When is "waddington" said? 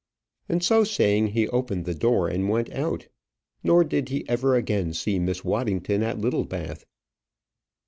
5.45-6.01